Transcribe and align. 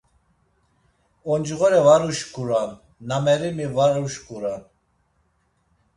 Oncğore 1.31 1.81
var 1.85 2.01
uşǩuran, 2.09 2.71
nameremi 3.07 3.67
var 3.75 3.93
uşǩuran. 4.05 4.61